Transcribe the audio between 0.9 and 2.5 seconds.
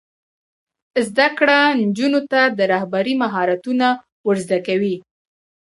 زده کړه نجونو ته